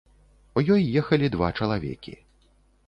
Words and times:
У 0.61 0.63
ёй 0.75 0.81
ехалі 1.01 1.31
два 1.37 1.51
чалавекі. 1.59 2.17